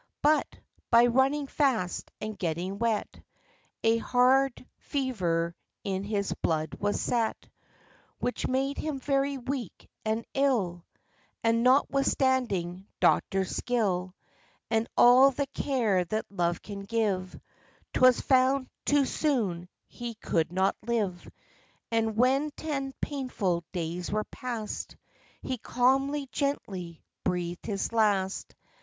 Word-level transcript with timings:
But, 0.23 0.47
by 0.89 1.05
running 1.05 1.45
fast 1.45 2.09
and 2.19 2.35
getting 2.35 2.79
wet, 2.79 3.21
A 3.83 3.99
hard 3.99 4.65
fever 4.79 5.55
in 5.83 6.03
his 6.03 6.33
blood 6.33 6.73
was 6.79 6.99
set, 6.99 7.47
Which 8.17 8.47
made 8.47 8.79
him 8.79 8.97
very 8.97 9.37
weak 9.37 9.87
and 10.03 10.25
ill; 10.33 10.83
And, 11.43 11.61
notwithstanding 11.61 12.87
doctors' 12.99 13.55
skill, 13.55 14.15
And 14.71 14.87
all 14.97 15.29
the 15.29 15.45
care 15.53 16.03
that 16.05 16.25
love 16.31 16.63
can 16.63 16.79
give, 16.81 17.39
'Twas 17.93 18.21
found, 18.21 18.71
too 18.85 19.05
soon, 19.05 19.69
he 19.85 20.15
could 20.15 20.51
not 20.51 20.75
live; 20.83 21.29
And 21.91 22.17
when 22.17 22.49
ten 22.57 22.93
painful 23.01 23.63
days 23.71 24.11
were 24.11 24.23
past, 24.23 24.97
He 25.43 25.59
calmly, 25.59 26.27
gently, 26.31 27.03
breathed 27.23 27.67
his 27.67 27.93
last. 27.93 28.55